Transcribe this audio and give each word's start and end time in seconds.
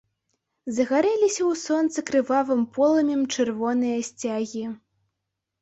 Загарэліся 0.77 1.37
ў 1.37 1.59
сонцы 1.65 1.99
крывавым 2.09 2.61
полымем 2.79 3.21
чырвоныя 3.35 3.99
сцягі. 4.09 4.65